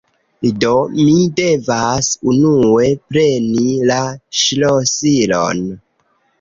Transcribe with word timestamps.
do 0.61 0.69
mi 0.93 1.11
devas 1.39 2.09
unue 2.33 2.89
preni 3.11 3.63
la 3.93 4.01
ŝlosilon 4.43 5.67